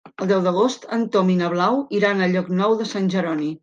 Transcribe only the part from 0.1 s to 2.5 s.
El deu d'agost en Tom i na Blau iran a